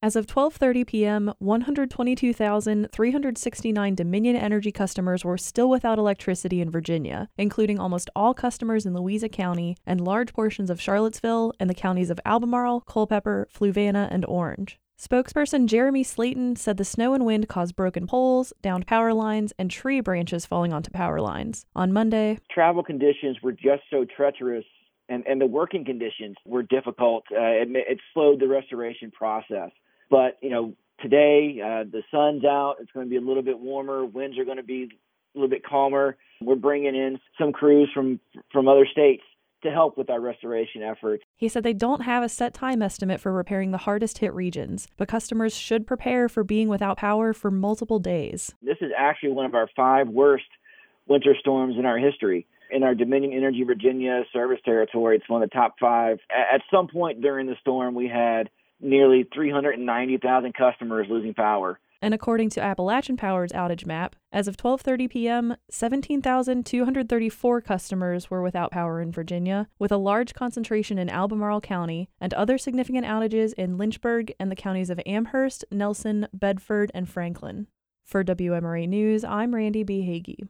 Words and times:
As 0.00 0.14
of 0.14 0.28
12:30 0.28 0.86
p.m., 0.86 1.34
122,369 1.40 3.94
Dominion 3.96 4.36
Energy 4.36 4.70
customers 4.70 5.24
were 5.24 5.36
still 5.36 5.68
without 5.68 5.98
electricity 5.98 6.60
in 6.60 6.70
Virginia, 6.70 7.28
including 7.36 7.80
almost 7.80 8.08
all 8.14 8.32
customers 8.32 8.86
in 8.86 8.94
Louisa 8.94 9.28
County 9.28 9.76
and 9.84 10.00
large 10.00 10.32
portions 10.32 10.70
of 10.70 10.80
Charlottesville 10.80 11.52
and 11.58 11.68
the 11.68 11.74
counties 11.74 12.10
of 12.10 12.20
Albemarle, 12.24 12.82
Culpeper, 12.82 13.48
Fluvanna, 13.52 14.06
and 14.12 14.24
Orange. 14.26 14.78
Spokesperson 14.96 15.66
Jeremy 15.66 16.04
Slayton 16.04 16.54
said 16.54 16.76
the 16.76 16.84
snow 16.84 17.12
and 17.12 17.26
wind 17.26 17.48
caused 17.48 17.74
broken 17.74 18.06
poles, 18.06 18.52
downed 18.62 18.86
power 18.86 19.12
lines, 19.12 19.52
and 19.58 19.68
tree 19.68 20.00
branches 20.00 20.46
falling 20.46 20.72
onto 20.72 20.92
power 20.92 21.20
lines. 21.20 21.66
On 21.74 21.92
Monday, 21.92 22.38
travel 22.52 22.84
conditions 22.84 23.42
were 23.42 23.50
just 23.50 23.82
so 23.90 24.04
treacherous 24.04 24.64
and, 25.08 25.26
and 25.26 25.40
the 25.40 25.46
working 25.46 25.84
conditions 25.84 26.36
were 26.44 26.62
difficult. 26.62 27.24
Uh, 27.32 27.36
it, 27.40 27.68
it 27.72 27.98
slowed 28.12 28.40
the 28.40 28.48
restoration 28.48 29.10
process. 29.10 29.70
But 30.10 30.38
you 30.42 30.50
know, 30.50 30.74
today 31.00 31.60
uh, 31.62 31.84
the 31.90 32.02
sun's 32.10 32.44
out. 32.44 32.76
It's 32.80 32.90
going 32.92 33.06
to 33.06 33.10
be 33.10 33.16
a 33.16 33.20
little 33.20 33.42
bit 33.42 33.58
warmer. 33.58 34.04
Winds 34.04 34.38
are 34.38 34.44
going 34.44 34.56
to 34.56 34.62
be 34.62 34.84
a 34.84 35.38
little 35.38 35.50
bit 35.50 35.64
calmer. 35.64 36.16
We're 36.40 36.56
bringing 36.56 36.94
in 36.94 37.18
some 37.38 37.52
crews 37.52 37.90
from 37.92 38.20
from 38.52 38.68
other 38.68 38.86
states 38.90 39.22
to 39.62 39.70
help 39.70 39.98
with 39.98 40.08
our 40.08 40.20
restoration 40.20 40.82
efforts. 40.82 41.24
He 41.36 41.48
said 41.48 41.64
they 41.64 41.72
don't 41.72 42.02
have 42.02 42.22
a 42.22 42.28
set 42.28 42.54
time 42.54 42.80
estimate 42.80 43.20
for 43.20 43.32
repairing 43.32 43.72
the 43.72 43.78
hardest 43.78 44.18
hit 44.18 44.32
regions, 44.32 44.86
but 44.96 45.08
customers 45.08 45.56
should 45.56 45.86
prepare 45.86 46.28
for 46.28 46.44
being 46.44 46.68
without 46.68 46.96
power 46.96 47.32
for 47.32 47.50
multiple 47.50 47.98
days. 47.98 48.54
This 48.62 48.76
is 48.80 48.92
actually 48.96 49.32
one 49.32 49.46
of 49.46 49.54
our 49.54 49.68
five 49.74 50.08
worst 50.08 50.44
winter 51.08 51.34
storms 51.38 51.76
in 51.76 51.86
our 51.86 51.98
history. 51.98 52.46
In 52.70 52.82
our 52.82 52.94
Dominion 52.94 53.32
Energy 53.32 53.62
Virginia 53.64 54.22
service 54.32 54.60
territory, 54.64 55.16
it's 55.16 55.28
one 55.28 55.42
of 55.42 55.50
the 55.50 55.54
top 55.54 55.76
five. 55.80 56.18
At 56.30 56.62
some 56.70 56.88
point 56.88 57.20
during 57.20 57.46
the 57.46 57.56
storm, 57.60 57.94
we 57.94 58.08
had 58.08 58.50
nearly 58.80 59.26
390,000 59.34 60.54
customers 60.54 61.06
losing 61.10 61.34
power. 61.34 61.80
And 62.00 62.14
according 62.14 62.50
to 62.50 62.60
Appalachian 62.62 63.16
Power's 63.16 63.50
outage 63.50 63.84
map, 63.84 64.14
as 64.30 64.46
of 64.46 64.56
12:30 64.56 65.10
p.m., 65.10 65.56
17,234 65.68 67.60
customers 67.60 68.30
were 68.30 68.42
without 68.42 68.70
power 68.70 69.00
in 69.00 69.10
Virginia, 69.10 69.68
with 69.80 69.90
a 69.90 69.96
large 69.96 70.32
concentration 70.32 70.96
in 70.98 71.10
Albemarle 71.10 71.60
County 71.60 72.08
and 72.20 72.32
other 72.34 72.56
significant 72.56 73.04
outages 73.04 73.52
in 73.54 73.78
Lynchburg 73.78 74.32
and 74.38 74.48
the 74.48 74.56
counties 74.56 74.90
of 74.90 75.00
Amherst, 75.06 75.64
Nelson, 75.72 76.28
Bedford, 76.32 76.92
and 76.94 77.08
Franklin. 77.08 77.66
For 78.04 78.22
WMRA 78.22 78.88
News, 78.88 79.24
I'm 79.24 79.54
Randi 79.54 79.82
B. 79.82 80.02
Hagi. 80.02 80.48